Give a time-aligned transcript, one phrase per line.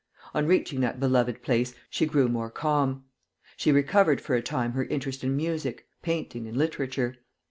[0.33, 3.03] On reaching that beloved place, she grew more calm.
[3.55, 7.17] She recovered for a time her interest in music, painting, and literature.